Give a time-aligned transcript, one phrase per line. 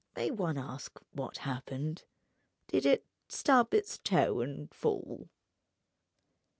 [0.15, 2.05] May one ask what happened?
[2.65, 5.29] Did it stub its toe and fall?"